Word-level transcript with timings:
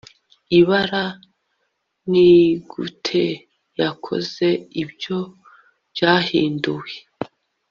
ibara. 0.59 1.05
nigute 2.09 3.25
yakoze 3.81 4.47
ibyo 4.81 5.17
byahinduwe 5.91 6.91